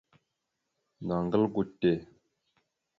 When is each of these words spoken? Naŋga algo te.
Naŋga 1.07 1.35
algo 1.39 1.61
te. 1.79 1.91